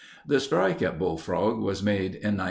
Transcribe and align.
The 0.25 0.39
strike 0.39 0.81
at 0.81 0.97
Bullfrog 0.97 1.59
was 1.61 1.83
made 1.83 2.05
in 2.15 2.37
1904. 2.37 2.39